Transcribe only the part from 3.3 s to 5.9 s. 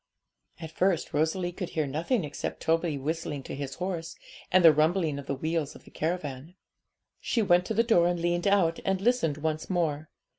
to his horse, and the rumbling of the wheels of